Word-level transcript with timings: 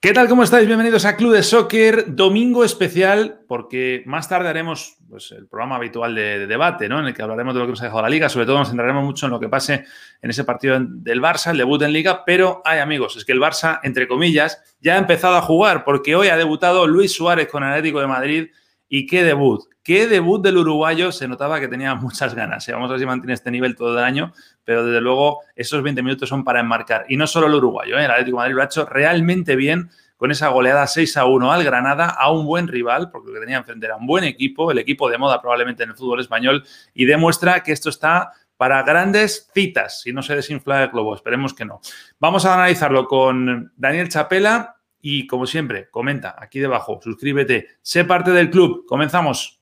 ¿Qué 0.00 0.12
tal? 0.12 0.28
¿Cómo 0.28 0.44
estáis? 0.44 0.68
Bienvenidos 0.68 1.04
a 1.06 1.16
Club 1.16 1.32
de 1.32 1.42
Soccer, 1.42 2.14
domingo 2.14 2.62
especial, 2.62 3.40
porque 3.48 4.04
más 4.06 4.28
tarde 4.28 4.48
haremos 4.48 4.96
pues, 5.08 5.32
el 5.32 5.48
programa 5.48 5.74
habitual 5.74 6.14
de, 6.14 6.46
debate, 6.46 6.88
¿no? 6.88 7.00
En 7.00 7.06
el 7.06 7.14
que 7.14 7.22
hablaremos 7.22 7.52
de 7.52 7.58
lo 7.58 7.66
que 7.66 7.72
nos 7.72 7.80
ha 7.80 7.86
dejado 7.86 8.02
la 8.02 8.08
liga, 8.08 8.28
sobre 8.28 8.46
todo 8.46 8.58
nos 8.58 8.68
centraremos 8.68 9.02
mucho 9.02 9.26
en 9.26 9.32
lo 9.32 9.40
que 9.40 9.48
pase 9.48 9.86
en 10.22 10.30
ese 10.30 10.44
partido 10.44 10.78
del 10.80 11.20
Barça, 11.20 11.50
el 11.50 11.58
debut 11.58 11.82
en 11.82 11.92
liga, 11.92 12.24
pero 12.24 12.62
hay 12.64 12.78
amigos, 12.78 13.16
es 13.16 13.24
que 13.24 13.32
el 13.32 13.40
Barça, 13.40 13.80
entre 13.82 14.06
comillas, 14.06 14.62
ya 14.80 14.94
ha 14.94 14.98
empezado 14.98 15.34
a 15.34 15.42
jugar, 15.42 15.82
porque 15.82 16.14
hoy 16.14 16.28
ha 16.28 16.36
debutado 16.36 16.86
Luis 16.86 17.12
Suárez 17.12 17.48
con 17.48 17.64
el 17.64 17.70
Atlético 17.70 18.00
de 18.00 18.06
Madrid, 18.06 18.48
y 18.88 19.06
qué 19.06 19.22
debut, 19.22 19.64
qué 19.82 20.06
debut 20.06 20.42
del 20.42 20.58
uruguayo, 20.58 21.12
se 21.12 21.28
notaba 21.28 21.60
que 21.60 21.68
tenía 21.68 21.94
muchas 21.96 22.34
ganas, 22.34 22.68
¿eh? 22.68 22.72
vamos 22.72 22.90
a 22.90 22.92
ver 22.92 23.00
si 23.00 23.06
mantiene 23.06 23.34
este 23.34 23.50
nivel 23.50 23.76
todo 23.76 23.98
el 23.98 24.04
año, 24.04 24.32
pero 24.64 24.84
desde 24.84 25.00
luego 25.00 25.40
esos 25.54 25.82
20 25.82 26.02
minutos 26.02 26.28
son 26.28 26.44
para 26.44 26.60
enmarcar. 26.60 27.06
Y 27.08 27.16
no 27.16 27.26
solo 27.26 27.46
el 27.46 27.54
uruguayo, 27.54 27.98
¿eh? 27.98 28.04
el 28.04 28.10
Atlético 28.10 28.38
Madrid 28.38 28.54
lo 28.54 28.62
ha 28.62 28.66
hecho 28.66 28.86
realmente 28.86 29.56
bien 29.56 29.90
con 30.16 30.32
esa 30.32 30.48
goleada 30.48 30.86
6 30.86 31.16
a 31.16 31.26
1 31.26 31.52
al 31.52 31.62
Granada, 31.62 32.08
a 32.08 32.32
un 32.32 32.44
buen 32.44 32.66
rival, 32.66 33.08
porque 33.10 33.28
lo 33.28 33.34
que 33.34 33.40
tenía 33.40 33.58
enfrente 33.58 33.86
era 33.86 33.96
un 33.96 34.06
buen 34.06 34.24
equipo, 34.24 34.70
el 34.72 34.78
equipo 34.78 35.08
de 35.08 35.16
moda 35.16 35.40
probablemente 35.40 35.84
en 35.84 35.90
el 35.90 35.96
fútbol 35.96 36.20
español, 36.20 36.64
y 36.92 37.04
demuestra 37.04 37.62
que 37.62 37.70
esto 37.70 37.88
está 37.88 38.32
para 38.56 38.82
grandes 38.82 39.48
citas, 39.54 40.02
si 40.02 40.12
no 40.12 40.20
se 40.20 40.34
desinfla 40.34 40.82
el 40.82 40.90
globo, 40.90 41.14
esperemos 41.14 41.54
que 41.54 41.64
no. 41.64 41.80
Vamos 42.18 42.44
a 42.44 42.54
analizarlo 42.54 43.06
con 43.06 43.72
Daniel 43.76 44.08
Chapela 44.08 44.77
y, 45.00 45.26
como 45.26 45.46
siempre, 45.46 45.88
comenta 45.90 46.34
aquí 46.38 46.58
debajo, 46.58 47.00
suscríbete, 47.02 47.68
sé 47.82 48.04
parte 48.04 48.30
del 48.30 48.50
club, 48.50 48.84
comenzamos. 48.86 49.57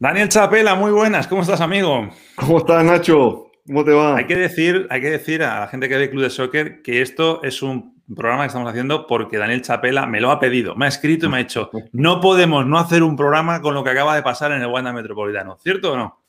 Daniel 0.00 0.28
Chapela, 0.28 0.76
muy 0.76 0.92
buenas, 0.92 1.26
¿cómo 1.26 1.42
estás, 1.42 1.60
amigo? 1.60 2.08
¿Cómo 2.36 2.58
estás, 2.58 2.84
Nacho? 2.84 3.50
¿Cómo 3.66 3.84
te 3.84 3.90
va? 3.90 4.16
Hay 4.16 4.28
que 4.28 4.36
decir, 4.36 4.86
hay 4.90 5.00
que 5.00 5.10
decir 5.10 5.42
a 5.42 5.58
la 5.58 5.66
gente 5.66 5.88
que 5.88 5.96
ve 5.96 6.08
Club 6.08 6.22
de 6.22 6.30
Soccer 6.30 6.82
que 6.82 7.02
esto 7.02 7.42
es 7.42 7.64
un 7.64 8.00
programa 8.14 8.44
que 8.44 8.46
estamos 8.46 8.70
haciendo 8.70 9.08
porque 9.08 9.38
Daniel 9.38 9.62
Chapela 9.62 10.06
me 10.06 10.20
lo 10.20 10.30
ha 10.30 10.38
pedido, 10.38 10.76
me 10.76 10.84
ha 10.84 10.88
escrito 10.88 11.26
y 11.26 11.30
me 11.30 11.38
ha 11.38 11.38
dicho, 11.40 11.70
no 11.92 12.20
podemos 12.20 12.64
no 12.64 12.78
hacer 12.78 13.02
un 13.02 13.16
programa 13.16 13.60
con 13.60 13.74
lo 13.74 13.82
que 13.82 13.90
acaba 13.90 14.14
de 14.14 14.22
pasar 14.22 14.52
en 14.52 14.62
el 14.62 14.68
Wanda 14.68 14.92
Metropolitano, 14.92 15.58
¿cierto 15.58 15.94
o 15.94 15.96
no? 15.96 16.22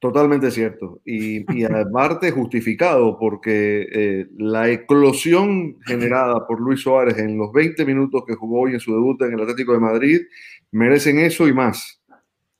Totalmente 0.00 0.50
cierto. 0.50 1.00
Y, 1.06 1.50
y 1.58 1.64
aparte 1.64 2.30
justificado 2.30 3.16
porque 3.18 3.86
eh, 3.90 4.26
la 4.36 4.68
eclosión 4.68 5.78
generada 5.86 6.46
por 6.46 6.60
Luis 6.60 6.82
Suárez 6.82 7.16
en 7.16 7.38
los 7.38 7.50
20 7.52 7.86
minutos 7.86 8.22
que 8.26 8.34
jugó 8.34 8.62
hoy 8.62 8.74
en 8.74 8.80
su 8.80 8.92
debut 8.92 9.22
en 9.22 9.32
el 9.32 9.40
Atlético 9.40 9.72
de 9.72 9.78
Madrid 9.78 10.20
merecen 10.72 11.20
eso 11.20 11.48
y 11.48 11.54
más. 11.54 12.02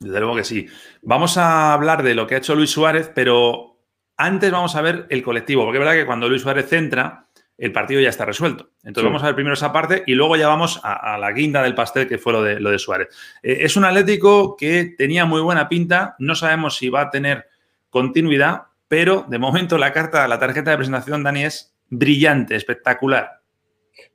Desde 0.00 0.20
luego 0.20 0.37
que 0.37 0.45
sí. 0.45 0.67
Vamos 1.03 1.38
a 1.38 1.72
hablar 1.72 2.03
de 2.03 2.15
lo 2.15 2.27
que 2.27 2.34
ha 2.34 2.38
hecho 2.38 2.55
Luis 2.55 2.71
Suárez, 2.71 3.10
pero 3.15 3.78
antes 4.16 4.50
vamos 4.50 4.77
a 4.77 4.82
ver 4.82 5.06
el 5.10 5.22
colectivo, 5.22 5.65
porque 5.65 5.78
es 5.78 5.84
verdad 5.84 5.99
que 5.99 6.06
cuando 6.06 6.28
Luis 6.28 6.43
Suárez 6.43 6.72
entra, 6.72 7.27
el 7.56 7.72
partido 7.72 8.00
ya 8.00 8.09
está 8.09 8.25
resuelto. 8.25 8.71
Entonces 8.83 9.04
vamos 9.04 9.22
a 9.22 9.27
ver 9.27 9.34
primero 9.34 9.54
esa 9.54 9.72
parte 9.72 10.03
y 10.06 10.15
luego 10.15 10.37
ya 10.37 10.49
vamos 10.49 10.81
a, 10.83 11.16
la 11.19 11.33
guinda 11.33 11.62
del 11.62 11.75
pastel 11.75 12.09
que 12.09 12.19
fue 12.19 12.33
lo 12.33 12.43
de, 12.43 12.60
lo 12.60 12.71
de 12.71 12.78
Suárez. 12.78 13.09
Eh, 13.43 13.59
es 13.60 13.77
un 13.77 13.84
Atlético 13.84 14.56
que 14.56 14.94
tenía 14.99 15.25
muy 15.25 15.41
buena 15.41 15.69
pinta, 15.69 16.16
no 16.19 16.34
sabemos 16.34 16.77
si 16.77 16.88
va 16.88 17.03
a 17.03 17.10
tener 17.10 17.47
continuidad, 17.91 18.65
pero 18.88 19.25
de 19.28 19.38
momento 19.38 19.78
la 19.78 19.93
carta, 19.93 20.27
la 20.28 20.38
tarjeta 20.38 20.71
de 20.72 20.77
presentación, 20.77 21.22
Dani, 21.22 21.44
es 21.44 21.75
brillante, 21.88 22.56
espectacular. 22.56 23.41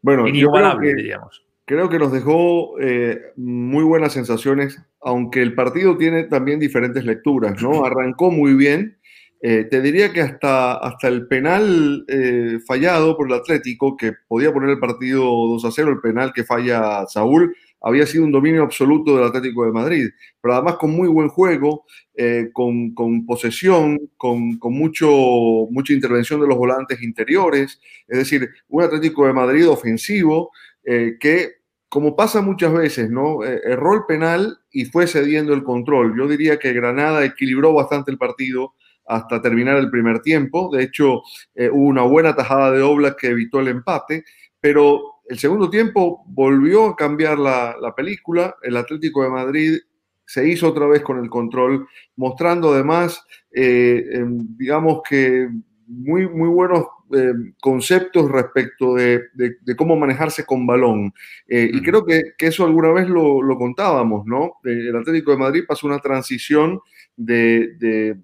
Bueno, 0.01 0.27
inigualable, 0.27 0.93
diríamos 0.93 1.48
creo 1.69 1.87
que 1.87 1.99
nos 1.99 2.11
dejó 2.11 2.79
eh, 2.81 3.21
muy 3.35 3.83
buenas 3.83 4.13
sensaciones, 4.13 4.81
aunque 5.01 5.43
el 5.43 5.53
partido 5.53 5.95
tiene 5.97 6.23
también 6.23 6.59
diferentes 6.59 7.05
lecturas, 7.05 7.61
¿no? 7.61 7.69
Arrancó 7.85 8.31
muy 8.31 8.55
bien. 8.55 8.97
Eh, 9.43 9.67
te 9.69 9.79
diría 9.79 10.11
que 10.11 10.21
hasta, 10.21 10.73
hasta 10.73 11.07
el 11.07 11.27
penal 11.27 12.05
eh, 12.07 12.57
fallado 12.65 13.15
por 13.15 13.27
el 13.27 13.33
Atlético, 13.33 13.95
que 13.95 14.13
podía 14.27 14.51
poner 14.51 14.71
el 14.71 14.79
partido 14.79 15.23
2 15.23 15.63
a 15.63 15.71
0, 15.71 15.91
el 15.91 15.99
penal 15.99 16.33
que 16.33 16.43
falla 16.43 17.05
Saúl, 17.05 17.55
había 17.81 18.07
sido 18.07 18.23
un 18.23 18.31
dominio 18.31 18.63
absoluto 18.63 19.15
del 19.15 19.27
Atlético 19.27 19.63
de 19.63 19.71
Madrid, 19.71 20.09
pero 20.41 20.55
además 20.55 20.77
con 20.77 20.89
muy 20.89 21.07
buen 21.07 21.29
juego, 21.29 21.85
con, 22.51 22.93
con, 22.93 23.25
posesión, 23.25 24.09
con, 24.17 24.57
con, 24.57 24.73
mucho, 24.73 25.07
mucha 25.69 25.93
intervención 25.93 26.41
de 26.41 26.47
los 26.47 26.57
volantes 26.57 27.01
interiores, 27.01 27.79
es 28.09 28.17
decir, 28.17 28.49
un 28.67 28.83
Atlético 28.83 29.25
de 29.25 29.31
Madrid 29.31 29.69
ofensivo 29.69 30.51
que 30.83 31.58
como 31.89 32.15
pasa 32.15 32.41
muchas 32.41 32.71
veces, 32.71 33.09
¿no? 33.09 33.43
Eh, 33.43 33.61
erró 33.65 33.95
el 33.95 34.05
penal 34.07 34.59
y 34.71 34.85
fue 34.85 35.07
cediendo 35.07 35.53
el 35.53 35.63
control. 35.63 36.15
Yo 36.15 36.27
diría 36.27 36.59
que 36.59 36.71
Granada 36.71 37.25
equilibró 37.25 37.73
bastante 37.73 38.11
el 38.11 38.17
partido 38.19 38.75
hasta 39.07 39.41
terminar 39.41 39.77
el 39.77 39.89
primer 39.89 40.19
tiempo. 40.19 40.69
De 40.71 40.83
hecho, 40.83 41.23
eh, 41.55 41.69
hubo 41.69 41.87
una 41.87 42.03
buena 42.03 42.35
tajada 42.35 42.71
de 42.71 42.83
Oblak 42.83 43.19
que 43.19 43.29
evitó 43.29 43.59
el 43.59 43.69
empate, 43.69 44.23
pero 44.59 45.01
el 45.27 45.39
segundo 45.39 45.69
tiempo 45.69 46.23
volvió 46.27 46.89
a 46.89 46.95
cambiar 46.95 47.39
la, 47.39 47.93
película. 47.97 48.55
El 48.61 48.77
Atlético 48.77 49.23
de 49.23 49.29
Madrid 49.29 49.79
se 50.25 50.47
hizo 50.47 50.69
otra 50.69 50.85
vez 50.85 51.01
con 51.01 51.17
el 51.17 51.29
control, 51.29 51.87
mostrando 52.15 52.71
además, 52.71 53.25
eh, 53.51 54.23
digamos 54.57 55.01
que 55.09 55.49
muy, 55.87 56.29
muy 56.29 56.49
buenos 56.49 56.85
eh, 57.11 57.33
conceptos 57.59 58.29
respecto 58.29 58.93
de, 58.93 59.29
cómo 59.75 59.95
manejarse 59.95 60.45
con 60.45 60.67
balón. 60.67 61.11
Eh, 61.47 61.69
y 61.73 61.81
creo 61.81 62.05
que, 62.05 62.33
eso 62.37 62.65
alguna 62.65 62.91
vez 62.91 63.09
lo, 63.09 63.57
contábamos, 63.57 64.25
¿no? 64.27 64.53
El 64.63 64.95
Atlético 64.95 65.31
de 65.31 65.37
Madrid 65.37 65.63
pasó 65.67 65.87
una 65.87 65.99
transición 65.99 66.79
de, 67.17 68.15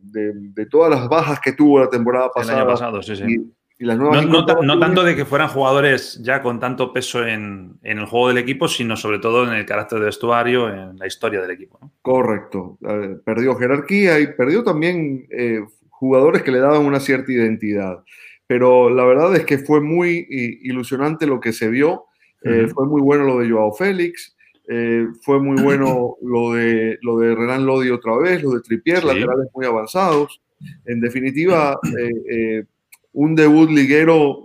todas 0.69 0.91
las 0.91 1.09
bajas 1.09 1.40
que 1.40 1.53
tuvo 1.53 1.79
la 1.79 1.90
temporada 1.90 2.29
pasada. 2.29 2.59
El 2.59 2.62
año 2.62 2.72
pasado, 2.72 3.01
sí, 3.01 3.16
sí. 3.16 3.51
no, 3.79 4.79
tanto 4.79 5.03
de 5.03 5.16
que 5.16 5.25
fueran 5.25 5.47
jugadores 5.50 6.19
ya 6.22 6.44
con 6.44 6.59
tanto 6.59 6.94
peso 6.94 7.25
en, 7.25 7.79
el 7.81 8.06
juego 8.06 8.28
del 8.28 8.38
equipo, 8.38 8.67
sino 8.67 8.96
sobre 8.96 9.17
todo 9.17 9.47
en 9.47 9.53
el 9.53 9.66
carácter 9.66 10.00
de 10.00 10.06
vestuario, 10.06 10.69
en 10.69 10.97
la 10.97 11.07
historia 11.07 11.41
del 11.41 11.52
equipo. 11.52 11.79
Correcto. 12.03 12.78
perdió 13.25 13.56
jerarquía 13.56 14.19
y 14.19 14.28
perdió 14.28 14.63
también 14.63 15.25
eh, 15.31 15.62
jugadores 15.90 16.44
que 16.44 16.52
le 16.52 16.59
daban 16.59 16.85
una 16.85 17.00
cierta 17.00 17.31
identidad 17.31 18.03
pero 18.48 18.90
la 18.90 19.06
verdad 19.06 19.36
es 19.36 19.46
que 19.46 19.58
fue 19.58 19.82
muy 19.82 20.28
ilusionante 20.64 21.26
lo 21.26 21.40
que 21.40 21.54
se 21.54 21.70
vio. 21.70 22.06
Eh, 22.44 22.68
fue 22.68 22.86
muy 22.86 23.02
bueno 23.02 23.24
lo 23.24 23.40
de 23.40 23.50
Joao 23.50 23.74
Félix, 23.74 24.36
eh, 24.68 25.08
fue 25.24 25.40
muy 25.40 25.62
bueno 25.62 26.16
lo 26.22 26.54
de, 26.54 27.00
lo 27.02 27.18
de 27.18 27.34
Renan 27.34 27.66
Lodi 27.66 27.90
otra 27.90 28.16
vez, 28.18 28.44
lo 28.44 28.52
de 28.52 28.62
Tripier, 28.62 29.04
laterales 29.04 29.48
muy 29.54 29.66
avanzados. 29.66 30.42
En 30.86 31.02
definitiva, 31.02 31.80
eh, 32.30 32.66
un 33.14 33.34
debut 33.34 33.70
liguero 33.72 34.44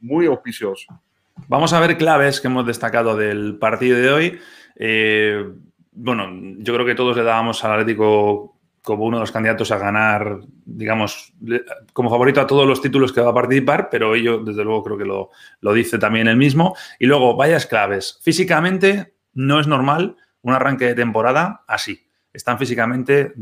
muy 0.00 0.26
auspicioso. 0.26 1.00
Vamos 1.46 1.72
a 1.72 1.80
ver 1.80 1.96
claves 1.96 2.40
que 2.40 2.48
hemos 2.48 2.66
destacado 2.66 3.16
del 3.16 3.56
partido 3.56 3.96
de 3.96 4.10
hoy. 4.10 4.38
bueno, 5.92 6.28
yo 6.58 6.74
creo 6.74 6.84
que 6.84 6.96
todos 6.96 7.16
le 7.16 7.22
dábamos 7.22 7.64
al 7.64 7.72
Atlético 7.72 8.57
como 8.88 9.04
uno 9.04 9.18
de 9.18 9.20
los 9.20 9.32
candidatos 9.32 9.70
a 9.70 9.76
ganar, 9.76 10.40
digamos, 10.64 11.34
como 11.92 12.08
favorito 12.08 12.40
a 12.40 12.46
todos 12.46 12.66
los 12.66 12.80
títulos 12.80 13.12
que 13.12 13.20
va 13.20 13.32
a 13.32 13.34
participar, 13.34 13.90
pero 13.90 14.14
ello, 14.14 14.38
desde 14.38 14.64
luego, 14.64 14.82
creo 14.82 14.96
que 14.96 15.04
lo, 15.04 15.74
dice 15.74 15.98
también 15.98 16.26
él 16.26 16.38
mismo. 16.38 16.74
Y 16.98 17.04
luego, 17.04 17.36
vayas 17.36 17.66
claves. 17.66 18.18
Físicamente, 18.22 19.12
no 19.34 19.60
es 19.60 19.66
normal 19.66 20.16
un 20.40 20.54
arranque 20.54 20.86
de 20.86 20.94
temporada 20.94 21.64
así. 21.68 22.08
Están 22.32 22.58
físicamente 22.58 23.34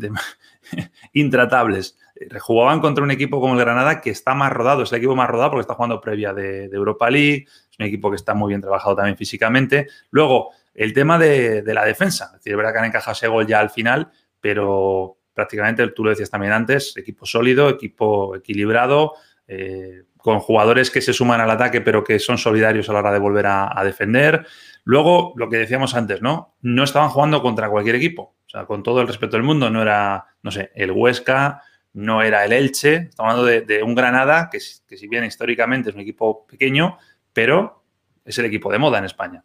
intratables. 1.12 1.96
Jugaban 2.40 2.80
contra 2.80 3.04
un 3.04 3.12
equipo 3.12 3.40
como 3.40 3.54
el 3.54 3.60
Granada 3.60 4.00
que 4.00 4.10
está 4.10 4.34
más 4.34 4.52
rodado, 4.52 4.82
es 4.82 4.90
el 4.90 4.98
equipo 4.98 5.14
más 5.14 5.30
rodado 5.30 5.50
porque 5.50 5.60
está 5.60 5.74
jugando 5.74 6.00
previa 6.00 6.34
de, 6.34 6.64
Europa 6.64 7.08
League, 7.08 7.46
es 7.70 7.78
un 7.78 7.86
equipo 7.86 8.10
que 8.10 8.16
está 8.16 8.34
muy 8.34 8.48
bien 8.48 8.62
trabajado 8.62 8.96
también 8.96 9.16
físicamente. 9.16 9.86
Luego, 10.10 10.50
el 10.74 10.92
tema 10.92 11.20
de, 11.20 11.62
la 11.66 11.84
defensa, 11.84 12.24
es 12.26 12.32
decir, 12.32 12.54
es 12.54 12.56
verdad 12.56 12.72
que 12.72 12.78
han 12.80 12.84
encajado 12.86 13.12
ese 13.12 13.28
gol 13.28 13.46
ya 13.46 13.60
al 13.60 13.70
final, 13.70 14.10
pero 14.40 15.15
prácticamente, 15.36 15.86
tú 15.88 16.02
lo 16.02 16.08
decías 16.08 16.30
también 16.30 16.54
antes, 16.54 16.96
equipo 16.96 17.26
sólido, 17.26 17.68
equipo 17.68 18.34
equilibrado, 18.34 19.12
eh, 19.46 20.04
con 20.16 20.40
jugadores 20.40 20.90
que 20.90 21.02
se 21.02 21.12
suman 21.12 21.42
al 21.42 21.50
ataque, 21.50 21.82
pero 21.82 22.02
que 22.02 22.18
son 22.18 22.38
solidarios 22.38 22.88
a 22.88 22.94
la 22.94 23.00
hora 23.00 23.12
de 23.12 23.18
volver 23.18 23.44
a, 23.46 23.78
defender. 23.84 24.46
Luego, 24.84 25.34
lo 25.36 25.50
que 25.50 25.58
decíamos 25.58 25.94
antes, 25.94 26.22
¿no? 26.22 26.56
No 26.62 26.84
estaban 26.84 27.10
jugando 27.10 27.42
contra 27.42 27.68
cualquier 27.68 27.96
equipo. 27.96 28.34
O 28.46 28.48
sea, 28.48 28.64
con 28.64 28.82
todo 28.82 29.02
el 29.02 29.06
respeto 29.06 29.36
del 29.36 29.42
mundo, 29.42 29.68
no 29.68 29.82
era, 29.82 30.24
no 30.42 30.50
sé, 30.50 30.72
el 30.74 30.90
Huesca, 30.90 31.60
no 31.92 32.22
era 32.22 32.42
el 32.46 32.54
Elche. 32.54 32.94
Estamos 33.10 33.34
hablando 33.34 33.66
de, 33.66 33.82
un 33.82 33.94
Granada, 33.94 34.48
que, 34.50 34.58
que 34.88 34.96
si 34.96 35.06
bien 35.06 35.22
históricamente 35.24 35.90
es 35.90 35.94
un 35.94 36.00
equipo 36.00 36.46
pequeño, 36.46 36.96
pero 37.34 37.84
es 38.24 38.38
el 38.38 38.46
equipo 38.46 38.72
de 38.72 38.78
moda 38.78 38.98
en 38.98 39.04
España. 39.04 39.44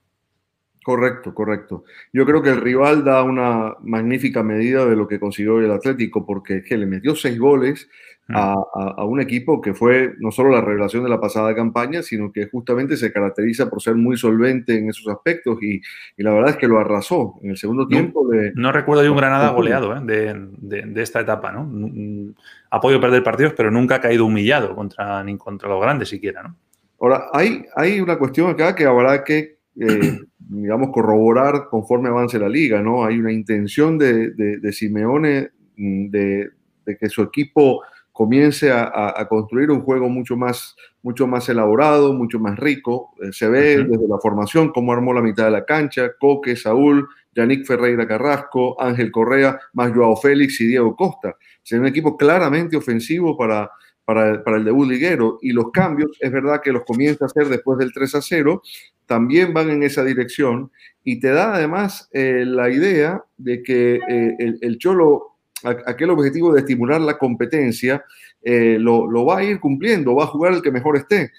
Correcto, 0.84 1.36
correcto. 1.36 1.84
Yo 2.12 2.26
creo 2.26 2.42
que 2.42 2.50
el 2.50 2.60
rival 2.60 3.04
da 3.04 3.22
una 3.24 3.76
magnífica 3.82 4.42
medida 4.42 4.84
de 4.86 4.96
lo 4.96 5.08
que 5.08 5.20
consiguió 5.20 5.60
el 5.60 5.72
Atlético, 5.72 6.26
porque 6.26 6.64
que 6.64 6.76
le 6.76 6.88
metió 6.88 7.16
seis 7.16 7.38
goles 7.38 7.88
mm. 8.28 8.36
a, 8.36 9.06
un 9.06 9.22
equipo 9.22 9.62
que 9.62 9.76
fue 9.76 10.16
no 10.18 10.32
solo 10.32 10.50
la 10.50 10.62
revelación 10.62 11.04
de 11.04 11.10
la 11.12 11.22
pasada 11.22 11.54
campaña, 11.54 12.02
sino 12.02 12.32
que 12.32 12.48
justamente 12.48 12.98
se 12.98 13.14
caracteriza 13.14 13.70
por 13.70 13.80
ser 13.80 13.94
muy 13.94 14.18
solvente 14.18 14.76
en 14.76 14.90
esos 14.90 15.08
aspectos 15.08 15.62
y, 15.62 15.82
la 16.18 16.32
verdad 16.32 16.50
es 16.52 16.58
que 16.58 16.68
lo 16.68 16.80
arrasó 16.80 17.36
en 17.44 17.52
el 17.52 17.58
segundo 17.58 17.88
tiempo. 17.88 18.28
no 18.56 18.72
recuerdo 18.72 19.04
de 19.04 19.10
un 19.12 19.18
Granada 19.18 19.50
goleado 19.50 19.96
¿eh? 19.96 20.02
de, 20.02 21.02
esta 21.02 21.20
etapa, 21.20 21.52
¿no? 21.52 22.34
Ha 22.72 22.82
podido 22.82 23.00
perder 23.00 23.22
partidos, 23.22 23.54
pero 23.56 23.70
nunca 23.70 23.96
ha 23.96 24.02
caído 24.02 24.26
humillado 24.26 24.74
contra, 24.74 25.24
ni 25.24 25.38
contra 25.38 25.70
los 25.70 25.80
grandes 25.80 26.10
siquiera, 26.10 26.42
¿no? 26.42 26.56
Ahora, 27.00 27.26
hay, 27.34 27.66
hay 27.76 28.00
una 28.00 28.18
cuestión 28.18 28.50
acá 28.50 28.76
que 28.76 28.86
habrá 28.86 29.24
que 29.24 29.61
eh, 29.80 30.20
digamos, 30.38 30.90
corroborar 30.92 31.68
conforme 31.70 32.10
avance 32.10 32.38
la 32.38 32.50
liga, 32.50 32.82
¿no? 32.82 33.06
Hay 33.06 33.20
una 33.20 33.32
intención 33.32 33.98
de, 33.98 34.32
de, 34.32 34.74
Simeone 34.74 35.52
mm, 35.78 36.10
de, 36.10 36.52
que 37.00 37.10
su 37.10 37.22
equipo 37.22 37.82
comience 38.12 38.72
a, 38.72 39.26
construir 39.30 39.72
un 39.72 39.82
juego 39.82 40.10
mucho 40.10 40.36
más, 40.36 40.76
mucho 41.02 41.26
más 41.26 41.48
elaborado, 41.48 42.14
mucho 42.14 42.40
más 42.40 42.60
rico. 42.60 43.12
Eh, 43.24 43.32
se 43.32 43.48
ve 43.48 43.84
desde 43.84 44.08
la 44.08 44.20
formación 44.20 44.72
cómo 44.74 44.92
armó 44.92 45.14
la 45.14 45.22
mitad 45.22 45.46
de 45.46 45.52
la 45.52 45.66
cancha, 45.66 46.12
Coque, 46.20 46.56
Saúl, 46.58 47.08
Yannick 47.34 47.66
Ferreira 47.66 48.06
Carrasco, 48.06 48.80
Ángel 48.80 49.12
Correa, 49.12 49.60
más 49.74 49.94
Joao 49.94 50.18
Félix 50.18 50.60
y 50.60 50.68
Diego 50.68 50.96
Costa. 50.96 51.38
Es 51.64 51.72
un 51.72 51.88
equipo 51.88 52.18
claramente 52.18 52.76
ofensivo 52.76 53.38
para, 53.38 53.72
para, 54.04 54.44
para, 54.44 54.58
el 54.58 54.66
debut 54.66 54.90
liguero 54.90 55.38
y 55.42 55.52
los 55.52 55.72
cambios, 55.72 56.12
es 56.20 56.32
verdad 56.32 56.62
que 56.62 56.74
los 56.74 56.84
comienza 56.84 57.26
a 57.26 57.28
hacer 57.28 57.48
después 57.48 57.80
del 57.80 57.94
3 57.94 58.16
a 58.16 58.22
0, 58.22 58.62
también 59.12 59.54
van 59.54 59.70
en 59.70 59.84
esa 59.84 60.06
dirección 60.06 60.72
y 61.04 61.20
te 61.20 61.32
da 61.32 61.54
además 61.54 62.08
eh, 62.14 62.46
la 62.48 62.70
idea 62.70 63.22
de 63.36 63.62
que 63.62 63.96
eh, 64.08 64.56
el, 64.62 64.78
Cholo, 64.78 65.36
aquel 65.64 66.12
objetivo 66.12 66.54
de 66.54 66.62
estimular 66.62 67.02
la 67.02 67.18
competencia, 67.18 68.06
eh, 68.42 68.78
lo, 68.80 69.26
va 69.26 69.40
a 69.40 69.44
ir 69.44 69.60
cumpliendo, 69.60 70.16
va 70.16 70.24
a 70.24 70.28
jugar 70.28 70.54
el 70.54 70.62
que 70.62 70.72
mejor 70.72 70.96
esté. 70.96 71.30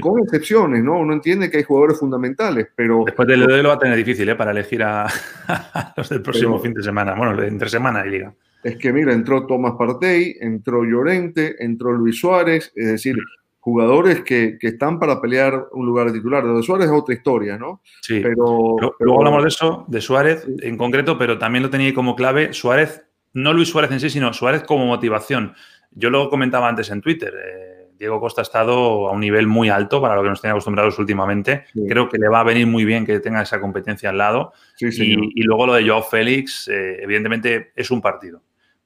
Con 0.00 0.20
excepciones, 0.20 0.84
¿no? 0.84 1.00
Uno 1.00 1.12
entiende 1.12 1.50
que 1.50 1.56
hay 1.56 1.64
jugadores 1.64 1.98
fundamentales, 1.98 2.68
pero... 2.76 3.02
Después 3.04 3.26
del 3.26 3.46
de 3.46 3.64
lo 3.64 3.70
va 3.70 3.74
a 3.74 3.78
tener 3.80 3.96
difícil, 3.96 4.28
¿eh? 4.28 4.36
Para 4.36 4.52
elegir 4.52 4.84
a, 4.84 5.08
los 5.96 6.08
del 6.08 6.22
próximo 6.22 6.60
fin 6.60 6.72
de 6.72 6.84
semana. 6.84 7.16
Bueno, 7.16 7.42
entre 7.42 7.68
semana 7.68 8.06
y 8.06 8.10
liga. 8.10 8.32
Es 8.62 8.76
que, 8.76 8.92
mira, 8.92 9.12
entró 9.12 9.44
Tomás 9.44 9.74
Partey, 9.76 10.36
entró 10.40 10.84
Llorente, 10.84 11.56
entró 11.58 11.90
Luis 11.90 12.20
Suárez, 12.20 12.72
es 12.76 12.86
decir, 12.86 13.16
jugadores 13.68 14.22
que, 14.22 14.56
están 14.60 14.98
para 14.98 15.20
pelear 15.20 15.66
un 15.72 15.86
lugar 15.86 16.06
de 16.08 16.14
titular. 16.14 16.44
Lo 16.44 16.56
de 16.56 16.62
Suárez 16.62 16.86
es 16.86 16.92
otra 16.92 17.14
historia, 17.14 17.58
¿no? 17.58 17.82
Sí. 18.00 18.20
Pero, 18.22 18.76
Luego 18.98 19.18
hablamos 19.18 19.42
de 19.42 19.48
eso, 19.48 19.84
de 19.88 20.00
Suárez 20.00 20.46
en 20.62 20.76
concreto, 20.76 21.18
pero 21.18 21.38
también 21.38 21.62
lo 21.62 21.70
tenía 21.70 21.92
como 21.94 22.16
clave 22.16 22.52
Suárez, 22.52 23.06
no 23.32 23.52
Luis 23.52 23.68
Suárez 23.68 23.90
en 23.92 24.00
sí, 24.00 24.10
sino 24.10 24.32
Suárez 24.32 24.62
como 24.64 24.86
motivación. 24.86 25.54
Yo 25.90 26.10
lo 26.10 26.30
comentaba 26.30 26.68
antes 26.68 26.90
en 26.90 27.00
Twitter. 27.00 27.34
Eh, 27.34 27.78
Diego 27.98 28.20
Costa 28.20 28.40
ha 28.40 28.42
estado 28.42 29.08
a 29.08 29.12
un 29.12 29.20
nivel 29.20 29.46
muy 29.46 29.68
alto 29.68 30.00
para 30.00 30.14
lo 30.14 30.22
que 30.22 30.28
nos 30.28 30.40
tiene 30.40 30.52
acostumbrados 30.52 30.98
últimamente. 30.98 31.64
Creo 31.88 32.08
que 32.08 32.18
le 32.18 32.28
va 32.28 32.40
a 32.40 32.44
venir 32.44 32.66
muy 32.66 32.84
bien 32.84 33.04
que 33.04 33.18
tenga 33.18 33.42
esa 33.42 33.60
competencia 33.60 34.10
al 34.10 34.18
lado. 34.18 34.52
y, 34.80 35.42
luego 35.42 35.66
lo 35.66 35.74
de 35.74 35.86
Joao 35.86 36.02
Félix, 36.02 36.68
eh, 36.68 37.02
evidentemente 37.02 37.72
es 37.74 37.90
un 37.90 38.00
partido. 38.00 38.40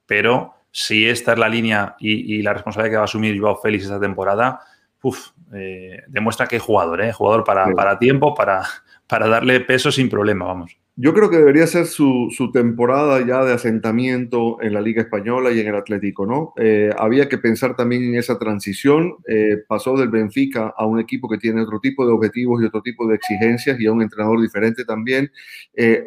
Pero 0.06 0.54
si 0.70 1.06
esta 1.06 1.34
es 1.34 1.38
la 1.38 1.48
línea 1.48 1.96
y, 2.00 2.36
y, 2.36 2.42
la 2.42 2.54
responsabilidad 2.54 2.92
que 2.92 2.96
va 2.96 3.02
a 3.02 3.04
asumir 3.04 3.38
Joao 3.38 3.56
Félix 3.56 3.84
esta 3.84 4.00
temporada, 4.00 4.60
uf, 5.02 5.30
eh, 5.54 6.02
demuestra 6.08 6.46
que 6.46 6.56
hay 6.56 6.60
jugador, 6.60 7.02
¿eh? 7.02 7.12
Jugador 7.12 7.44
para, 7.44 7.70
para 7.72 7.98
tiempo, 7.98 8.34
para, 8.34 8.62
para 9.06 9.28
darle 9.28 9.60
peso 9.60 9.92
sin 9.92 10.08
problema, 10.08 10.46
vamos. 10.46 10.76
Yo 10.94 11.14
creo 11.14 11.30
que 11.30 11.38
debería 11.38 11.66
ser 11.66 11.86
su, 11.86 12.28
su, 12.36 12.52
temporada 12.52 13.26
ya 13.26 13.42
de 13.42 13.54
asentamiento 13.54 14.58
en 14.60 14.74
la 14.74 14.82
Liga 14.82 15.00
Española 15.00 15.50
y 15.50 15.58
en 15.58 15.68
el 15.68 15.74
Atlético, 15.74 16.26
¿no? 16.26 16.52
Eh, 16.58 16.90
había 16.98 17.30
que 17.30 17.38
pensar 17.38 17.74
también 17.76 18.04
en 18.04 18.16
esa 18.16 18.38
transición. 18.38 19.14
Eh, 19.26 19.56
pasó 19.66 19.96
del 19.96 20.10
Benfica 20.10 20.74
a 20.76 20.84
un 20.84 21.00
equipo 21.00 21.30
que 21.30 21.38
tiene 21.38 21.62
otro 21.62 21.80
tipo 21.80 22.06
de 22.06 22.12
objetivos 22.12 22.62
y 22.62 22.66
otro 22.66 22.82
tipo 22.82 23.08
de 23.08 23.14
exigencias 23.14 23.80
y 23.80 23.86
a 23.86 23.92
un 23.92 24.02
entrenador 24.02 24.38
diferente 24.42 24.84
también. 24.84 25.32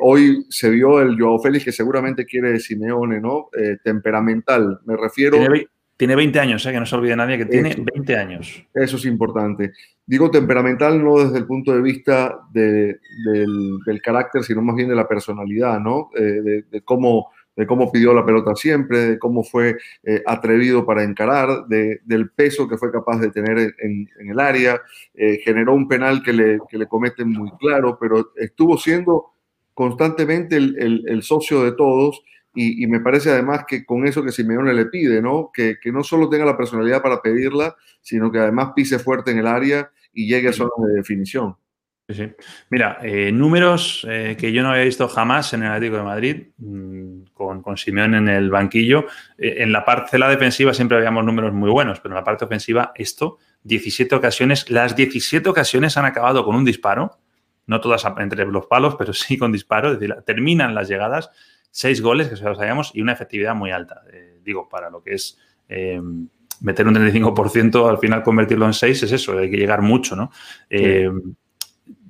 hoy 0.02 0.46
se 0.50 0.70
vio 0.70 1.02
el 1.02 1.20
Joao 1.20 1.40
Félix 1.40 1.66
que 1.66 1.72
seguramente 1.72 2.26
quiere 2.26 2.60
Simeone, 2.60 3.20
¿no? 3.20 3.50
temperamental, 3.84 4.82
me 4.86 4.96
refiero. 4.96 5.38
Tiene 5.38 5.68
20 5.98 6.40
años, 6.40 6.66
¿eh? 6.66 6.72
que 6.72 6.80
no 6.80 6.86
se 6.86 6.96
olvide 6.96 7.16
nadie 7.16 7.38
que 7.38 7.46
tiene 7.46 7.76
20 7.76 8.18
años. 8.18 8.66
Eso 8.74 8.98
es 8.98 9.06
importante. 9.06 9.72
Digo 10.06 10.30
temperamental 10.30 11.02
no 11.02 11.20
desde 11.20 11.38
el 11.38 11.46
punto 11.46 11.74
de 11.74 11.82
vista 11.82 12.40
del, 12.52 13.00
carácter, 14.04 14.44
sino 14.44 14.62
más 14.62 14.76
bien 14.76 14.90
de 14.90 14.96
la 14.96 15.08
personalidad, 15.08 15.80
¿no? 15.80 16.10
Eh, 16.18 16.64
de, 16.70 16.82
cómo, 16.82 17.32
de 17.56 17.66
cómo 17.66 17.92
pidió 17.92 18.14
la 18.14 18.26
pelota 18.26 18.56
siempre, 18.56 19.00
de 19.00 19.20
cómo 19.20 19.44
fue 19.44 19.78
eh, 20.04 20.22
atrevido 20.26 20.86
para 20.86 21.04
encarar, 21.04 21.66
del 21.68 22.30
peso 22.32 22.68
que 22.68 22.78
fue 22.78 22.92
capaz 22.92 23.20
de 23.20 23.32
tener 23.32 23.74
en, 23.80 24.10
el 24.20 24.40
área. 24.40 24.82
generó 25.44 25.74
un 25.74 25.88
penal 25.88 26.22
que 26.22 26.34
le, 26.34 26.60
que 26.70 26.78
le 26.78 26.88
cometen 26.88 27.30
muy 27.30 27.52
claro, 27.52 27.98
pero 28.00 28.34
estuvo 28.36 28.78
siendo 28.78 29.32
constantemente 29.74 30.58
el, 30.58 31.06
el 31.08 31.24
socio 31.24 31.64
de 31.64 31.72
todos 31.72 32.22
y, 32.56 32.88
me 32.88 33.00
parece 33.00 33.32
además 33.32 33.66
que 33.68 33.86
con 33.86 34.08
eso 34.08 34.24
que 34.24 34.32
Simeone 34.32 34.74
le 34.74 34.86
pide, 34.86 35.22
¿no? 35.22 35.52
Que, 35.54 35.78
que, 35.82 35.92
no 35.92 36.04
solo 36.04 36.30
tenga 36.30 36.46
la 36.46 36.58
personalidad 36.58 37.02
para 37.02 37.22
pedirla, 37.22 37.76
sino 38.02 38.32
que 38.32 38.40
además 38.40 38.72
pise 38.76 39.00
fuerte 39.00 39.32
en 39.32 39.40
el 39.40 39.48
área 39.48 39.92
y 40.14 40.28
llegue 40.28 40.50
a 40.50 40.54
zonas 40.54 40.74
de 40.88 40.94
definición. 40.94 41.56
Sí, 42.08 42.14
sí. 42.14 42.32
Mira, 42.70 43.00
eh, 43.02 43.32
números 43.32 44.06
eh, 44.08 44.38
que 44.40 44.52
yo 44.52 44.62
no 44.62 44.70
había 44.70 44.84
visto 44.84 45.08
jamás 45.08 45.54
en 45.54 45.64
el 45.64 45.72
Atlético 45.72 45.98
de 45.98 46.04
Madrid, 46.04 46.48
mm, 46.58 47.24
con, 47.34 47.64
con 47.64 47.78
Simeone 47.78 48.18
en 48.18 48.30
el 48.30 48.52
banquillo. 48.52 49.08
Eh, 49.40 49.56
en 49.60 49.72
la 49.72 49.84
parcela 49.84 50.30
defensiva 50.30 50.74
siempre 50.74 50.98
habíamos 50.98 51.26
números 51.26 51.52
muy 51.54 51.72
buenos, 51.72 52.00
pero 52.00 52.14
en 52.14 52.18
la 52.18 52.24
parte 52.24 52.46
ofensiva, 52.46 52.92
esto, 52.94 53.40
17 53.64 54.14
ocasiones, 54.14 54.70
las 54.70 54.96
17 54.96 55.50
ocasiones 55.50 55.98
han 55.98 56.06
acabado 56.06 56.46
con 56.46 56.56
un 56.56 56.64
disparo, 56.64 57.18
no 57.66 57.82
todas 57.82 58.06
entre 58.20 58.46
los 58.46 58.68
palos, 58.68 58.96
pero 58.96 59.12
sí 59.12 59.40
con 59.40 59.52
disparo, 59.52 59.92
es 59.92 60.00
decir, 60.00 60.16
terminan 60.28 60.76
las 60.76 60.88
llegadas 60.88 61.32
seis 61.76 62.02
goles, 62.02 62.30
que 62.30 62.38
se 62.38 62.44
los 62.46 62.58
sabíamos, 62.58 62.92
y 62.94 63.02
una 63.02 63.12
efectividad 63.12 63.54
muy 63.54 63.70
alta. 63.70 64.02
Eh, 64.10 64.40
digo, 64.46 64.70
para 64.70 64.90
lo 64.90 65.04
que 65.04 65.16
es 65.16 65.38
eh, 65.68 66.02
meter 66.62 66.88
un 66.88 66.96
35%, 66.96 67.90
al 67.90 67.98
final 67.98 68.24
convertirlo 68.24 68.66
en 68.66 68.72
seis, 68.72 69.04
es 69.04 69.12
eso, 69.12 69.38
hay 69.38 69.52
que 69.52 69.58
llegar 69.58 69.82
mucho, 69.82 70.16
¿no? 70.16 70.32
Eh, 70.70 71.12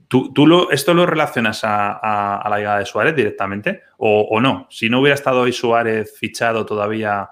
¿Tú, 0.08 0.32
lo, 0.46 0.70
esto 0.70 0.94
lo 0.94 1.08
relacionas 1.08 1.62
a, 1.64 2.46
la 2.48 2.58
llegada 2.58 2.80
de 2.80 2.86
Suárez 2.86 3.16
directamente 3.16 3.82
o, 3.98 4.40
no? 4.40 4.68
Si 4.70 4.88
no 4.88 5.02
hubiera 5.02 5.16
estado 5.16 5.42
hoy 5.42 5.52
Suárez 5.52 6.16
fichado 6.18 6.64
todavía, 6.66 7.28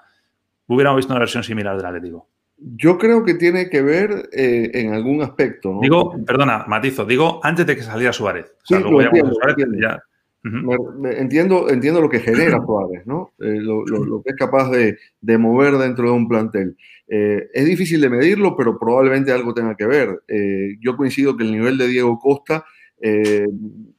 hubiéramos 0.65 0.97
visto 0.97 1.13
una 1.13 1.19
versión 1.19 1.43
similar 1.43 1.77
del 1.77 1.85
Atlético. 1.85 2.27
Yo 2.57 2.97
creo 2.97 3.23
que 3.23 3.35
tiene 3.35 3.69
que 3.69 3.83
ver 3.83 4.27
en 4.33 4.93
algún 4.93 5.21
aspecto. 5.21 5.71
¿no? 5.71 5.79
Digo, 5.81 6.15
perdona, 6.25 6.65
matizo, 6.67 7.05
digo 7.05 7.39
antes 7.43 7.65
de 7.65 7.75
que 7.75 7.83
saliera 7.83 8.11
Suárez. 8.11 8.53
O 8.63 8.65
sea, 8.65 8.79
sí, 8.79 8.83
Suárez 8.83 9.55
ya, 9.79 10.03
entiendo, 10.43 11.69
entiendo 11.69 12.01
lo 12.01 12.09
que 12.09 12.19
genera 12.19 12.59
Suárez, 12.65 13.05
¿no? 13.05 13.33
Eh, 13.39 13.59
lo, 13.59 14.21
que 14.23 14.31
es 14.31 14.35
capaz 14.35 14.69
de, 14.71 14.97
mover 15.37 15.77
dentro 15.77 16.05
de 16.05 16.11
un 16.11 16.27
plantel. 16.27 16.75
Eh, 17.07 17.49
es 17.53 17.65
difícil 17.65 18.01
de 18.01 18.09
medirlo, 18.09 18.55
pero 18.55 18.77
probablemente 18.77 19.31
algo 19.31 19.53
tenga 19.53 19.75
que 19.75 19.85
ver. 19.85 20.23
Eh, 20.27 20.77
yo 20.81 20.97
coincido 20.97 21.37
que 21.37 21.43
el 21.43 21.51
nivel 21.51 21.77
de 21.77 21.87
Diego 21.87 22.19
Costa 22.19 22.65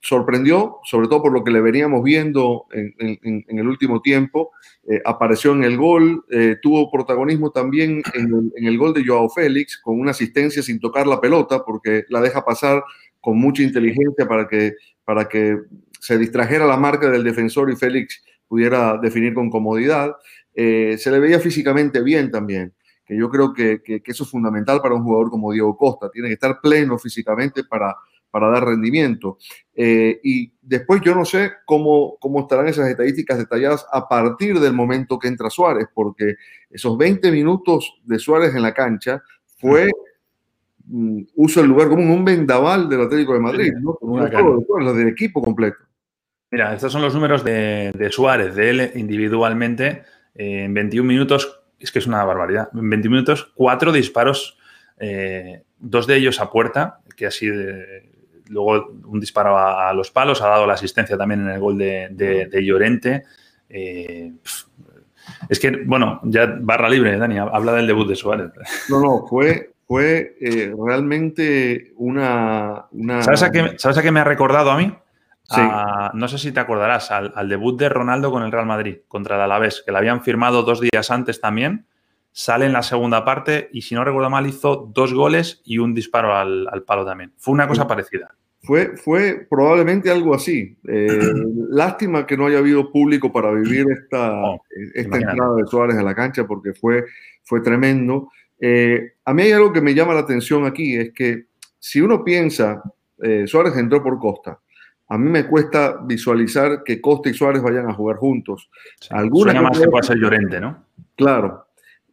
sorprendió, 0.01 0.79
sobre 0.83 1.09
todo 1.09 1.21
por 1.21 1.33
lo 1.33 1.45
que 1.45 1.51
le 1.51 1.61
veníamos 1.61 2.03
viendo 2.03 2.65
en, 2.73 3.45
el 3.49 3.69
último 3.69 4.01
tiempo. 4.01 4.53
apareció 5.05 5.53
en 5.53 5.63
el 5.63 5.77
gol, 5.77 6.25
tuvo 6.63 6.91
protagonismo 6.91 7.51
también 7.51 8.03
en 8.15 8.35
el, 8.35 8.53
en 8.57 8.67
el 8.67 8.79
gol 8.79 8.95
de 8.95 9.05
Joao 9.05 9.29
Félix, 9.29 9.77
con 9.77 10.01
una 10.01 10.13
asistencia 10.13 10.63
sin 10.63 10.81
tocar 10.81 11.07
la 11.07 11.21
pelota, 11.21 11.63
porque 11.67 12.05
la 12.09 12.23
deja 12.23 12.47
pasar 12.47 12.83
con 13.21 13.39
mucha 13.39 13.63
inteligencia 13.63 14.27
para 14.27 14.49
que, 14.49 14.73
para 15.05 15.29
que 15.29 15.59
se 16.05 16.19
distrajera 16.19 16.67
la 16.67 16.77
marca 16.77 17.09
del 17.09 17.25
defensor 17.25 17.71
y 17.71 17.77
Félix 17.77 18.23
pudiera 18.47 18.99
definir 18.99 19.33
con 19.33 19.49
comodidad. 19.49 20.15
Eh, 20.55 20.97
se 20.99 21.11
le 21.11 21.19
veía 21.19 21.41
físicamente 21.41 22.03
bien 22.03 22.31
también, 22.31 22.75
que 23.07 23.17
yo 23.17 23.31
creo 23.31 23.55
que, 23.55 23.81
eso 24.05 24.25
es 24.25 24.29
fundamental 24.31 24.83
para 24.83 24.97
un 24.97 25.03
jugador 25.03 25.31
como 25.31 25.51
Diego 25.51 25.75
Costa. 25.79 26.11
Tiene 26.11 26.29
que 26.29 26.35
estar 26.35 26.61
pleno 26.61 26.99
físicamente 26.99 27.65
para, 27.65 27.97
para 28.31 28.51
dar 28.51 28.67
rendimiento. 28.67 29.39
Eh, 29.75 30.21
y 30.23 30.53
después 30.61 31.01
yo 31.01 31.15
no 31.15 31.25
sé 31.25 31.53
cómo, 31.65 32.19
cómo 32.21 32.41
estarán 32.41 32.69
esas 32.69 32.87
estadísticas 32.87 33.39
detalladas 33.39 33.87
a 33.91 34.07
partir 34.07 34.61
del 34.61 34.75
momento 34.75 35.19
que 35.19 35.29
entra 35.29 35.49
Suárez, 35.49 35.87
porque 35.95 36.35
esos 36.69 36.99
20 36.99 37.33
minutos 37.33 37.99
de 38.05 38.19
Suárez 38.19 38.55
en 38.55 38.61
la 38.61 38.75
cancha 38.75 39.23
fue 39.57 39.91
mm, 40.85 41.23
usa 41.37 41.63
el 41.63 41.69
lugar 41.71 41.89
como 41.89 42.15
un 42.15 42.27
vendaval 42.27 42.91
del 42.91 43.01
Atlético 43.01 43.33
de 43.33 43.41
Madrid, 43.41 43.73
¿no? 43.81 43.97
Los 44.03 44.97
del 44.99 45.09
equipo 45.09 45.41
completo. 45.41 45.79
Mira, 46.55 46.73
estos 46.73 46.93
son 46.93 47.03
los 47.03 47.13
números 47.13 47.43
de, 47.43 48.09
Suárez, 48.13 48.55
de 48.55 48.71
él 48.71 48.93
individualmente. 48.95 50.05
en 50.37 50.73
21 50.73 51.05
minutos, 51.05 51.63
es 51.81 51.91
que 51.91 51.99
es 51.99 52.07
una 52.07 52.25
barbaridad. 52.25 52.69
En 52.73 52.89
21 52.89 53.13
minutos, 53.13 53.51
cuatro 53.57 53.91
disparos, 53.91 54.57
eh, 55.01 55.65
dos 55.81 56.07
de 56.07 56.15
ellos 56.15 56.39
a 56.39 56.53
puerta, 56.53 57.01
que 57.17 57.27
así 57.27 57.49
de, 57.49 58.09
luego 58.51 58.87
un 59.05 59.19
disparo 59.19 59.59
a, 59.59 59.93
los 59.95 60.13
palos, 60.13 60.43
ha 60.43 60.47
dado 60.47 60.65
la 60.65 60.75
asistencia 60.75 61.19
también 61.19 61.41
en 61.41 61.49
el 61.49 61.59
gol 61.59 61.77
de, 61.77 62.63
Llorente. 62.65 63.25
Eh, 63.69 64.31
es 65.49 65.59
que, 65.59 65.73
bueno, 65.85 66.21
ya 66.23 66.57
barra 66.61 66.89
libre, 66.89 67.19
Dani, 67.19 67.37
habla 67.37 67.73
del 67.73 67.89
debut 67.89 68.07
de 68.07 68.15
Suárez. 68.15 68.53
No, 68.89 69.01
no, 69.01 69.27
fue, 69.27 69.73
fue 69.89 70.37
eh, 70.41 70.73
realmente 70.79 71.95
una... 71.97 72.87
¿Sabes, 73.23 73.43
a 73.43 73.51
qué, 73.51 73.75
¿Sabes, 73.77 73.99
a 73.99 74.03
qué, 74.03 74.13
me 74.13 74.21
ha 74.21 74.25
recordado 74.25 74.71
a 74.71 74.77
mí? 74.77 74.93
No 76.15 76.29
sé 76.29 76.39
si 76.39 76.53
te 76.53 76.61
acordarás, 76.61 77.11
al, 77.11 77.49
debut 77.49 77.79
de 77.79 77.89
Ronaldo 77.89 78.31
con 78.31 78.43
el 78.43 78.53
Real 78.53 78.67
Madrid 78.67 78.99
contra 79.09 79.37
el 79.37 79.43
Alavés, 79.43 79.83
que 79.85 79.93
lo 79.93 79.99
habían 79.99 80.23
firmado 80.23 80.63
dos 80.63 80.81
días 80.81 81.11
antes 81.11 81.41
también. 81.41 81.87
Sale 82.33 82.67
en 82.67 82.73
la 82.73 82.83
segunda 82.83 83.25
parte 83.25 83.69
y, 83.73 83.83
si 83.83 83.95
no 83.95 84.05
recuerdo 84.05 84.29
mal, 84.29 84.47
hizo 84.47 84.91
dos 84.93 85.15
goles 85.15 85.63
y 85.65 85.79
un 85.79 85.95
disparo 85.95 86.35
al, 86.35 86.83
palo 86.85 87.05
también. 87.05 87.33
Fue 87.39 87.55
una 87.55 87.69
cosa 87.69 87.87
parecida. 87.87 88.35
Fue, 88.61 88.97
fue 88.97 89.47
probablemente 89.49 90.11
algo 90.11 90.35
así. 90.35 90.77
Eh, 90.89 91.07
lástima 91.71 92.27
que 92.27 92.37
no 92.37 92.47
haya 92.47 92.59
habido 92.59 92.91
público 92.91 93.31
para 93.31 93.53
vivir 93.53 93.87
esta, 93.91 94.33
oh, 94.33 94.63
esta 94.95 95.17
entrada 95.17 95.55
de 95.57 95.67
Suárez 95.67 95.97
a 95.97 96.03
la 96.03 96.15
cancha 96.15 96.45
porque 96.45 96.73
fue, 96.73 97.05
fue 97.45 97.61
tremendo. 97.61 98.31
Eh, 98.59 99.13
a 99.25 99.35
mí 99.35 99.43
hay 99.43 99.53
algo 99.53 99.73
que 99.73 99.81
me 99.81 99.95
llama 99.95 100.15
la 100.15 100.21
atención 100.21 100.65
aquí, 100.65 100.97
es 100.97 101.13
que 101.13 101.47
si 101.79 102.01
uno 102.01 102.25
piensa, 102.25 102.83
eh, 103.23 103.47
Suárez 103.47 103.77
entró 103.77 104.03
por 104.03 104.19
Costa, 104.19 104.59
a 105.09 105.19
mí 105.19 105.31
me 105.31 105.47
cuesta 105.47 105.99
visualizar 106.05 106.83
que 106.85 107.01
Costa 107.01 107.29
y 107.29 107.35
Suárez 107.35 107.63
vayan 107.63 107.89
a 107.89 107.95
jugar 107.95 108.17
juntos. 108.17 108.71
Alguna 109.11 109.61
más 109.61 109.79
que 109.79 109.89
puede 109.89 110.07
ser 110.07 110.17
Llorente, 110.17 110.61
¿no? 110.61 110.85
Claro, 111.17 111.67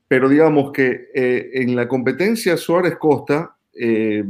pero 0.07 0.27
digamos 0.27 0.71
que 0.71 1.10
eh, 1.13 1.51
en 1.53 1.75
la 1.75 1.88
competencia 1.88 2.57
Suárez-Costa, 2.57 3.55
eh, 3.74 4.25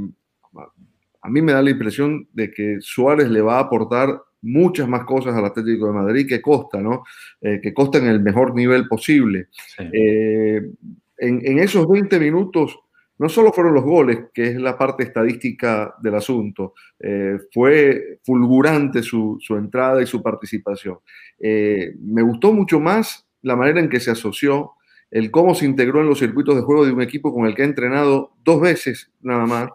a 1.24 1.30
mí 1.30 1.41
me 1.41 1.53
da 1.53 1.62
la 1.62 1.72
impresión 1.72 2.27
de 2.34 2.51
que 2.51 2.77
Suárez 2.82 3.30
le 3.30 3.41
va 3.41 3.58
a 3.58 3.62
aportar 3.62 4.22
muchas 4.44 4.88
más 4.88 5.06
cosas 5.06 5.36
al 5.36 5.46
Atlético 5.46 5.88
de 5.88 5.94
Madrid 5.94 6.27
que 6.27 6.41
Costa, 6.41 6.80
¿no? 6.82 7.03
Eh, 7.41 7.60
que 7.62 7.74
Costa 7.74 7.98
en 7.98 8.08
el 8.08 8.22
mejor 8.22 8.56
nivel 8.56 8.88
posible. 8.88 9.48
en, 9.77 10.75
en, 11.18 11.60
esos 11.60 11.88
20 11.88 12.20
minutos 12.20 12.80
no 13.22 13.30
solo 13.30 13.54
fueron 13.54 13.75
los 13.75 13.84
goles, 13.84 14.18
que 14.34 14.48
es 14.48 14.56
la 14.56 14.75
parte 14.75 15.04
estadística 15.04 15.94
del 16.01 16.16
asunto, 16.16 16.74
eh, 17.00 17.38
fue 17.54 18.18
fulgurante 18.24 19.04
su, 19.04 19.38
entrada 19.51 20.01
y 20.01 20.08
su 20.08 20.24
participación. 20.24 20.98
Eh, 21.38 21.94
me 22.00 22.24
gustó 22.24 22.51
mucho 22.51 22.80
más 22.80 23.28
la 23.44 23.56
manera 23.56 23.80
en 23.80 23.90
que 23.90 24.00
se 24.00 24.10
asoció, 24.10 24.72
el 25.12 25.30
cómo 25.30 25.54
se 25.54 25.66
integró 25.66 26.01
en 26.01 26.08
los 26.08 26.18
circuitos 26.18 26.56
de 26.56 26.63
juego 26.63 26.84
de 26.84 26.94
un 26.94 27.01
equipo 27.04 27.32
con 27.32 27.46
el 27.46 27.54
que 27.54 27.62
ha 27.62 27.66
entrenado 27.66 28.34
dos 28.44 28.60
veces 28.60 29.12
nada 29.22 29.46
más, 29.46 29.70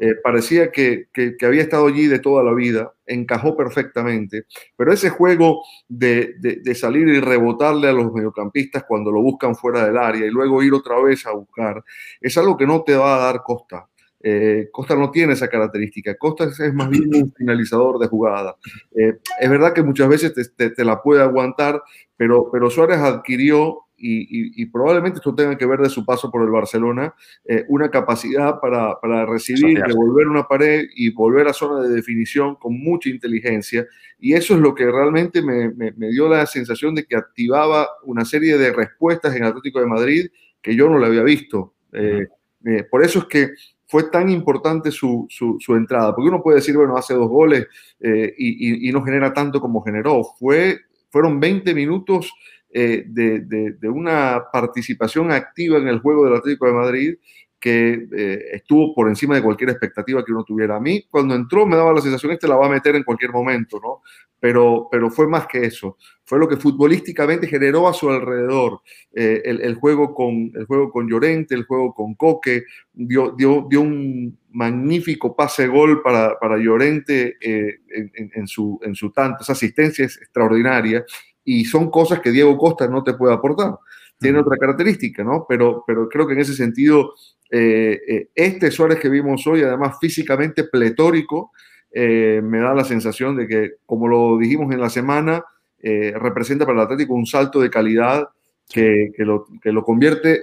eh, 0.00 0.14
parecía 0.22 0.70
que, 0.70 1.08
había 1.42 1.62
estado 1.62 1.88
allí 1.88 2.06
de 2.06 2.20
toda 2.20 2.44
la 2.44 2.54
vida, 2.54 2.94
encajó 3.04 3.56
perfectamente, 3.56 4.44
pero 4.76 4.92
ese 4.92 5.10
juego 5.10 5.64
de, 5.88 6.36
salir 6.76 7.08
y 7.08 7.18
rebotarle 7.18 7.88
a 7.88 7.92
los 7.92 8.12
mediocampistas 8.12 8.84
cuando 8.84 9.10
lo 9.10 9.20
buscan 9.20 9.56
fuera 9.56 9.84
del 9.84 9.98
área 9.98 10.24
y 10.24 10.30
luego 10.30 10.62
ir 10.62 10.72
otra 10.72 11.00
vez 11.00 11.26
a 11.26 11.32
buscar, 11.32 11.82
es 12.20 12.38
algo 12.38 12.56
que 12.56 12.66
no 12.66 12.84
te 12.84 12.94
va 12.94 13.16
a 13.16 13.32
dar 13.32 13.42
Costa. 13.42 13.88
Eh, 14.20 14.68
Costa 14.72 14.94
no 14.94 15.10
tiene 15.10 15.32
esa 15.32 15.48
característica. 15.48 16.16
Costa 16.16 16.44
es 16.44 16.74
más 16.74 16.90
bien 16.90 17.14
un 17.14 17.32
finalizador 17.32 17.98
de 17.98 18.08
jugada. 18.08 18.56
Eh, 18.94 19.18
es 19.40 19.50
verdad 19.50 19.72
que 19.72 19.82
muchas 19.82 20.08
veces 20.08 20.52
te, 20.56 20.84
la 20.84 21.02
puede 21.02 21.22
aguantar, 21.22 21.82
pero, 22.16 22.50
pero 22.50 22.70
Suárez 22.70 22.98
adquirió 22.98 23.87
y, 24.00 24.66
probablemente 24.66 25.18
esto 25.18 25.34
tenga 25.34 25.56
que 25.58 25.66
ver 25.66 25.80
de 25.80 25.88
su 25.88 26.04
paso 26.04 26.30
por 26.30 26.42
el 26.42 26.50
Barcelona, 26.50 27.14
eh, 27.44 27.64
una 27.68 27.90
capacidad 27.90 28.60
para, 28.60 28.98
para 29.00 29.26
recibir, 29.26 29.82
devolver 29.82 30.28
una 30.28 30.46
pared 30.46 30.86
y 30.94 31.10
volver 31.10 31.48
a 31.48 31.52
zona 31.52 31.82
de 31.82 31.94
definición 31.94 32.54
con 32.56 32.78
mucha 32.78 33.08
inteligencia. 33.08 33.86
Y 34.18 34.34
eso 34.34 34.54
es 34.54 34.60
lo 34.60 34.74
que 34.74 34.86
realmente 34.86 35.42
me, 35.42 35.70
me, 35.70 36.08
dio 36.10 36.28
la 36.28 36.46
sensación 36.46 36.94
de 36.94 37.04
que 37.04 37.16
activaba 37.16 37.88
una 38.04 38.24
serie 38.24 38.56
de 38.56 38.72
respuestas 38.72 39.34
en 39.34 39.44
Atlético 39.44 39.80
de 39.80 39.86
Madrid 39.86 40.26
que 40.62 40.74
yo 40.74 40.88
no 40.88 40.98
le 40.98 41.06
había 41.06 41.22
visto. 41.22 41.74
Eh, 41.92 42.28
eh, 42.64 42.84
por 42.84 43.02
eso 43.02 43.20
es 43.20 43.24
que 43.26 43.50
fue 43.86 44.10
tan 44.10 44.28
importante 44.28 44.90
su, 44.90 45.26
su, 45.30 45.56
su, 45.58 45.74
entrada, 45.74 46.14
porque 46.14 46.28
uno 46.28 46.42
puede 46.42 46.56
decir, 46.56 46.76
bueno, 46.76 46.96
hace 46.96 47.14
dos 47.14 47.28
goles 47.28 47.66
y, 48.00 48.88
y, 48.88 48.92
no 48.92 49.02
genera 49.02 49.32
tanto 49.32 49.60
como 49.60 49.80
generó. 49.80 50.22
Fue, 50.38 50.78
fueron 51.08 51.40
20 51.40 51.74
minutos 51.74 52.30
eh, 52.70 53.04
de, 53.06 53.88
una 53.88 54.44
participación 54.52 55.32
activa 55.32 55.78
en 55.78 55.88
el 55.88 56.00
juego 56.00 56.24
del 56.24 56.36
Atlético 56.36 56.66
de 56.66 56.72
Madrid 56.72 57.14
que 57.58 58.06
eh, 58.12 58.44
estuvo 58.52 58.94
por 58.94 59.08
encima 59.08 59.34
de 59.34 59.42
cualquier 59.42 59.70
expectativa 59.70 60.24
que 60.24 60.32
uno 60.32 60.44
tuviera. 60.44 60.76
A 60.76 60.80
mí, 60.80 61.06
cuando 61.10 61.34
entró, 61.34 61.66
me 61.66 61.76
daba 61.76 61.92
la 61.92 62.00
sensación, 62.00 62.32
este 62.32 62.46
la 62.46 62.56
va 62.56 62.66
a 62.66 62.70
meter 62.70 62.94
en 62.94 63.02
cualquier 63.02 63.32
momento, 63.32 63.80
¿no? 63.82 64.02
Pero, 64.38 64.86
pero 64.92 65.10
fue 65.10 65.26
más 65.26 65.48
que 65.48 65.64
eso. 65.64 65.96
Fue 66.24 66.38
lo 66.38 66.46
que 66.46 66.56
futbolísticamente 66.56 67.48
generó 67.48 67.88
a 67.88 67.94
su 67.94 68.08
alrededor 68.10 68.80
eh, 69.12 69.42
el, 69.44 69.74
juego 69.74 70.14
con, 70.14 70.52
el 70.54 70.66
juego 70.66 70.92
con 70.92 71.08
Llorente, 71.08 71.56
el 71.56 71.64
juego 71.64 71.92
con 71.92 72.14
Coque, 72.14 72.62
dio, 72.92 73.34
dio, 73.36 73.66
dio 73.68 73.80
un 73.80 74.38
magnífico 74.50 75.34
pase-gol 75.34 76.00
para, 76.02 76.38
para 76.38 76.58
Llorente 76.58 77.38
en, 77.40 78.46
su, 78.46 78.78
en 78.82 78.94
su 78.94 79.10
tanto. 79.10 79.42
Esa 79.42 79.54
asistencia 79.54 80.04
es 80.04 80.16
extraordinaria 80.18 81.04
y 81.48 81.64
son 81.64 81.90
cosas 81.90 82.20
que 82.20 82.30
Diego 82.30 82.58
Costa 82.58 82.86
no 82.88 83.02
te 83.02 83.14
puede 83.14 83.32
aportar. 83.32 83.78
Tiene 84.18 84.40
otra 84.40 84.58
característica, 84.58 85.24
¿no? 85.24 85.46
Pero, 85.48 85.82
pero 85.86 86.06
creo 86.06 86.26
que 86.26 86.34
en 86.34 86.40
ese 86.40 86.52
sentido, 86.52 87.14
eh, 87.50 87.98
eh, 88.06 88.28
este 88.34 88.70
Suárez 88.70 88.98
que 88.98 89.08
vimos 89.08 89.46
hoy, 89.46 89.62
además 89.62 89.96
físicamente 89.98 90.64
pletórico, 90.64 91.52
eh, 91.90 92.42
me 92.44 92.58
da 92.58 92.74
la 92.74 92.84
sensación 92.84 93.34
de 93.34 93.48
que, 93.48 93.70
como 93.86 94.08
lo 94.08 94.36
dijimos 94.36 94.70
en 94.74 94.80
la 94.80 94.90
semana, 94.90 95.42
representa 95.80 96.66
para 96.66 96.80
el 96.80 96.84
Atlético 96.84 97.14
un 97.14 97.24
salto 97.24 97.60
de 97.60 97.70
calidad 97.70 98.28
que, 98.68 99.12
que, 99.16 99.24
lo, 99.24 99.46
que 99.62 99.72
lo 99.72 99.84
convierte 99.84 100.42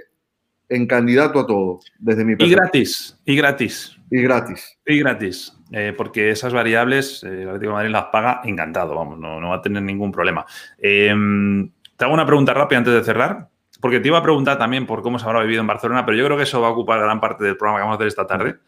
en 0.70 0.88
candidato 0.88 1.40
a 1.40 1.46
todo, 1.46 1.82
desde 2.00 2.26
mi 2.26 2.36
perspectiva. 2.36 2.64
Y 2.64 2.72
gratis, 2.72 3.20
y 3.26 3.36
gratis. 3.36 3.95
Y 4.10 4.22
gratis. 4.22 4.78
Y 4.86 5.00
gratis. 5.00 5.54
Eh, 5.72 5.94
porque 5.98 6.30
esas 6.30 6.54
variables 6.54 7.24
eh, 7.24 7.42
el 7.42 7.50
Atlético 7.50 7.72
de 7.72 7.76
Madrid 7.76 7.92
las 7.92 8.06
paga 8.06 8.42
encantado, 8.44 8.96
vamos, 8.96 9.18
no, 9.18 9.50
va 9.50 9.56
a 9.56 9.62
tener 9.62 9.82
ningún 9.82 10.12
problema. 10.12 10.46
Em, 10.78 11.72
te 11.98 12.06
hago 12.06 12.14
una 12.14 12.26
pregunta 12.26 12.54
rápida 12.54 12.80
antes 12.80 12.94
de 12.94 13.04
cerrar, 13.04 13.50
porque 13.82 14.00
te 14.00 14.08
iba 14.08 14.18
a 14.18 14.24
preguntar 14.24 14.58
también 14.58 14.86
por 14.86 15.02
cómo 15.02 15.18
se 15.18 15.26
habrá 15.26 15.42
vivido 15.42 15.62
en 15.62 15.68
Barcelona, 15.68 16.06
pero 16.06 16.18
yo 16.18 16.26
creo 16.26 16.38
que 16.38 16.44
eso 16.44 16.62
va 16.62 16.68
a 16.68 16.72
ocupar 16.72 17.00
gran 17.00 17.20
parte 17.20 17.44
del 17.44 17.58
programa 17.58 17.80
que 17.80 17.84
vamos 17.84 17.94
a 17.94 17.98
hacer 17.98 18.08
esta 18.08 18.28
tarde. 18.28 18.60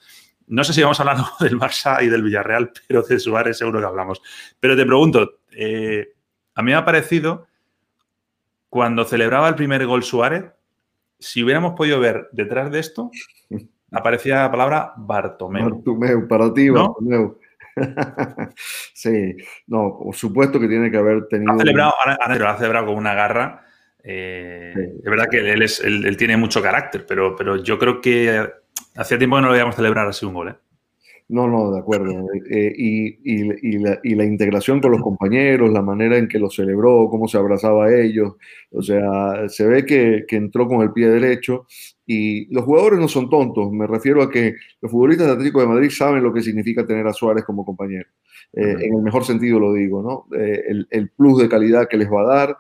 No 0.48 0.64
sé 0.64 0.74
si 0.74 0.82
vamos 0.82 1.00
a 1.00 1.04
hablar 1.04 1.18
del 1.40 1.60
Barça 1.60 2.04
y 2.04 2.08
del 2.08 2.24
Villarreal, 2.24 2.72
pero 2.88 3.04
de 3.04 3.20
Suárez 3.20 3.58
seguro 3.58 3.80
que 3.80 3.86
hablamos. 3.86 4.22
Pero 4.60 4.76
te 4.76 4.86
pregunto, 4.86 5.40
eh, 5.52 6.14
a 6.56 6.62
mí 6.62 6.72
me 6.72 6.76
ha 6.76 6.86
parecido, 6.86 7.48
cuando 8.70 9.06
celebraba 9.06 9.50
el 9.50 9.56
primer 9.56 9.86
gol 9.86 10.04
Suárez, 10.04 10.46
si 11.20 11.44
hubiéramos 11.44 11.74
podido 11.74 12.00
ver 12.00 12.30
detrás 12.32 12.72
de 12.72 12.80
esto, 12.80 13.12
aparecía 13.92 14.44
la 14.44 14.52
palabra 14.52 14.94
Bartomeu. 14.98 15.70
Bartomeu, 15.70 16.28
para 16.28 16.54
ti, 16.54 16.70
Bartomeu. 16.70 17.38
sí, 18.94 19.36
no, 19.68 20.00
por 20.04 20.16
supuesto 20.16 20.60
que 20.60 20.68
tiene 20.68 20.90
que 20.90 20.98
haber 20.98 21.28
tenido. 21.28 21.54
Ha 21.54 21.58
celebrado, 21.58 21.94
ha 22.00 22.58
celebrado 22.58 22.88
con 22.88 22.96
una 22.96 23.14
garra. 23.14 23.66
Eh, 24.04 24.74
Es 25.04 25.10
verdad 25.10 25.28
que 25.30 25.40
él, 25.40 25.62
es, 25.62 25.82
él, 25.82 26.16
tiene 26.18 26.38
mucho 26.38 26.62
carácter, 26.62 27.06
pero, 27.06 27.36
pero 27.36 27.58
yo 27.58 27.78
creo 27.78 28.00
que 28.00 28.50
hacía 28.96 29.18
tiempo 29.18 29.36
que 29.36 29.42
no 29.42 29.48
lo 29.48 29.54
veíamos 29.54 29.76
celebrar 29.76 30.08
así 30.08 30.26
un 30.26 30.34
gol. 30.34 30.50
¿eh? 30.50 30.56
No, 31.30 31.48
no, 31.48 31.72
de 31.72 31.80
acuerdo. 31.80 32.26
Eh, 32.50 32.74
y, 32.78 34.16
la, 34.16 34.24
integración 34.24 34.80
con 34.80 34.92
los 34.92 35.02
compañeros, 35.02 35.72
la 35.72 35.82
manera 35.82 36.18
en 36.18 36.28
que 36.28 36.40
lo 36.40 36.50
celebró, 36.50 37.10
cómo 37.10 37.28
se 37.28 37.38
abrazaba 37.38 37.88
a 37.88 37.96
ellos. 37.96 38.36
O 38.72 38.82
sea, 38.82 39.50
se 39.50 39.68
ve 39.68 39.86
que, 39.86 40.26
entró 40.30 40.68
con 40.68 40.82
el 40.82 40.94
pie 40.94 41.10
derecho. 41.10 41.68
Y 42.08 42.52
los 42.54 42.64
jugadores 42.64 43.00
no 43.00 43.08
son 43.08 43.30
tontos. 43.30 43.72
Me 43.72 43.86
refiero 43.86 44.24
a 44.24 44.32
que 44.32 44.56
los 44.82 44.90
futbolistas 44.90 45.28
de 45.28 45.34
Atlético 45.34 45.60
de 45.60 45.68
Madrid 45.68 45.90
saben 45.90 46.24
lo 46.24 46.34
que 46.34 46.42
significa 46.42 46.86
tener 46.86 47.06
a 47.06 47.14
Suárez 47.14 47.44
como 47.44 47.66
compañero. 47.66 48.08
Eh, 48.54 48.78
en 48.80 48.96
el 48.96 49.02
mejor 49.02 49.26
sentido 49.26 49.60
lo 49.60 49.74
digo, 49.74 50.02
¿no? 50.02 50.38
Eh, 50.40 50.86
el, 50.90 51.10
plus 51.10 51.42
de 51.42 51.50
calidad 51.50 51.88
que 51.88 51.98
les 51.98 52.10
va 52.10 52.22
a 52.22 52.36
dar. 52.36 52.58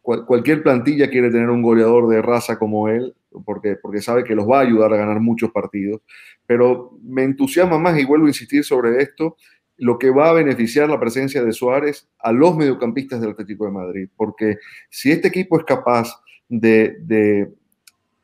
cualquier 0.00 0.62
plantilla 0.62 1.10
quiere 1.10 1.30
tener 1.30 1.50
un 1.50 1.60
goleador 1.60 2.08
de 2.08 2.22
raza 2.22 2.56
como 2.58 2.88
él, 2.88 3.14
porque, 3.44 3.76
porque 3.76 4.00
sabe 4.00 4.24
que 4.24 4.34
los 4.34 4.48
va 4.48 4.58
a 4.58 4.62
ayudar 4.62 4.92
a 4.92 4.96
ganar 4.96 5.20
muchos 5.20 5.50
partidos 5.50 6.02
pero 6.46 6.98
me 7.02 7.22
entusiasma 7.22 7.78
más, 7.78 7.98
y 7.98 8.04
vuelvo 8.04 8.26
a 8.26 8.28
insistir 8.28 8.64
sobre 8.64 9.02
esto, 9.02 9.36
lo 9.78 9.98
que 9.98 10.10
va 10.10 10.28
a 10.28 10.34
beneficiar 10.34 10.88
la 10.88 11.00
presencia 11.00 11.42
de 11.42 11.52
Suárez 11.52 12.08
a 12.18 12.30
los 12.30 12.56
mediocampistas 12.56 13.20
del 13.20 13.30
Atlético 13.30 13.64
de 13.64 13.72
Madrid, 13.72 14.08
porque 14.16 14.58
si 14.90 15.10
este 15.10 15.28
equipo 15.28 15.58
es 15.58 15.64
capaz 15.64 16.22
de, 16.48 17.50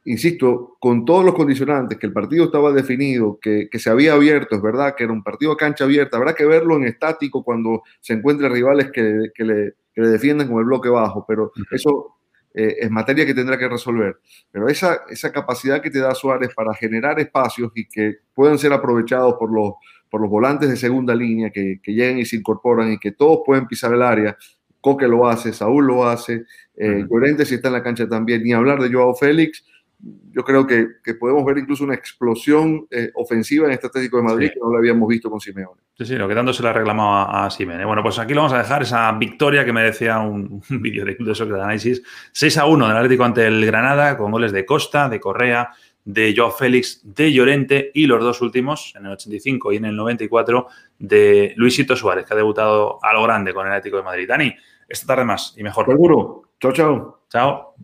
insisto, 0.08 0.76
con 0.80 1.04
todos 1.04 1.24
los 1.24 1.34
condicionantes, 1.34 1.98
que 1.98 2.06
el 2.06 2.12
partido 2.12 2.46
estaba 2.46 2.72
definido, 2.72 3.38
que, 3.40 3.68
se 3.74 3.90
había 3.90 4.14
abierto, 4.14 4.56
es 4.56 4.62
verdad, 4.62 4.94
que 4.96 5.04
era 5.04 5.12
un 5.12 5.22
partido 5.22 5.52
a 5.52 5.56
cancha 5.56 5.84
abierta, 5.84 6.16
habrá 6.16 6.34
que 6.34 6.46
verlo 6.46 6.76
en 6.76 6.84
estático 6.84 7.44
cuando 7.44 7.82
se 8.00 8.14
encuentren 8.14 8.50
rivales 8.50 8.90
que, 8.90 9.02
le, 9.02 9.32
que 9.34 9.44
le, 9.44 10.08
defiendan 10.08 10.48
con 10.48 10.58
el 10.58 10.64
bloque 10.64 10.88
bajo, 10.88 11.24
pero 11.28 11.52
eso 11.70 12.16
eh, 12.54 12.76
es 12.80 12.90
materia 12.90 13.26
que 13.26 13.34
tendrá 13.34 13.58
que 13.58 13.68
resolver. 13.68 14.18
Pero 14.50 14.68
esa, 14.68 15.02
esa 15.10 15.30
capacidad 15.30 15.82
que 15.82 15.90
te 15.90 15.98
da 15.98 16.14
Suárez 16.14 16.54
para 16.54 16.72
generar 16.74 17.20
espacios 17.20 17.70
y 17.74 17.86
que 17.86 18.16
puedan 18.34 18.58
ser 18.58 18.72
aprovechados 18.72 19.34
por 19.38 19.52
los, 19.52 19.74
por 20.10 20.22
los 20.22 20.30
volantes 20.30 20.70
de 20.70 20.76
segunda 20.76 21.14
línea, 21.14 21.50
que, 21.50 21.80
que 21.82 21.92
lleguen 21.92 22.18
y 22.18 22.24
se 22.24 22.36
incorporan 22.36 22.92
y 22.92 22.98
que 22.98 23.12
todos 23.12 23.40
pueden 23.44 23.66
pisar 23.66 23.92
el 23.92 24.02
área, 24.02 24.36
Coque 24.80 25.08
lo 25.08 25.28
hace, 25.28 25.52
Saúl 25.52 25.86
lo 25.86 26.06
hace, 26.06 26.44
eh, 26.76 27.04
Llorente 27.10 27.44
si 27.44 27.56
está 27.56 27.68
en 27.68 27.74
la 27.74 27.82
cancha 27.82 28.08
también, 28.08 28.42
ni 28.44 28.52
hablar 28.52 28.80
de 28.80 28.92
Joao 28.92 29.14
Félix, 29.14 29.64
yo 30.00 30.44
creo 30.44 30.66
que, 30.66 30.86
podemos 31.18 31.44
ver 31.44 31.58
incluso 31.58 31.82
una 31.84 31.94
explosión 31.94 32.86
eh, 32.90 33.10
ofensiva 33.14 33.66
en 33.66 33.72
este 33.72 33.88
Atlético 33.88 34.18
de 34.18 34.22
Madrid 34.22 34.50
que 34.52 34.60
no 34.60 34.70
lo 34.70 34.78
habíamos 34.78 35.08
visto 35.08 35.28
con 35.28 35.40
Simeone. 35.40 35.80
Sí, 35.96 36.06
sí, 36.06 36.14
lo 36.14 36.28
que 36.28 36.34
tanto 36.34 36.52
se 36.52 36.62
le 36.62 36.68
ha 36.68 36.72
reclamado 36.72 37.28
a, 37.28 37.50
Simeone. 37.50 37.84
Bueno, 37.84 38.02
pues 38.02 38.18
aquí 38.18 38.34
lo 38.34 38.42
vamos 38.42 38.52
a 38.52 38.58
dejar, 38.58 38.82
esa 38.82 39.10
victoria 39.12 39.64
que 39.64 39.72
me 39.72 39.82
decía 39.82 40.20
un, 40.20 40.62
vídeo 40.68 41.04
de 41.04 41.16
Club 41.16 41.28
de 41.28 41.34
Soccer 41.34 41.54
de 41.54 41.62
Análisis, 41.62 42.02
6 42.32 42.58
a 42.58 42.66
1 42.66 42.88
del 42.88 42.96
Atlético 42.96 43.24
ante 43.24 43.46
el 43.46 43.64
Granada, 43.66 44.16
con 44.16 44.30
goles 44.30 44.52
de 44.52 44.64
Costa, 44.64 45.08
de 45.08 45.18
Correa, 45.18 45.70
de 46.04 46.32
Joao 46.36 46.52
Félix, 46.52 47.02
de 47.02 47.32
Llorente 47.32 47.90
y 47.92 48.06
los 48.06 48.20
dos 48.20 48.40
últimos, 48.40 48.94
en 48.96 49.06
el 49.06 49.12
85 49.12 49.72
y 49.72 49.76
en 49.76 49.86
el 49.86 49.96
94, 49.96 50.68
de 50.98 51.52
Luisito 51.56 51.96
Suárez, 51.96 52.24
que 52.24 52.34
ha 52.34 52.36
debutado 52.36 52.98
a 53.02 53.12
lo 53.12 53.22
grande 53.24 53.52
con 53.52 53.66
el 53.66 53.72
Atlético 53.72 53.98
de 53.98 54.04
Madrid. 54.04 54.28
Dani, 54.28 54.54
esta 54.88 55.06
tarde 55.06 55.24
más 55.24 55.54
y 55.56 55.62
mejor. 55.62 55.86
Seguro. 55.86 56.42
Chao, 56.60 56.72
chao. 56.72 57.20
Chao. 57.28 57.74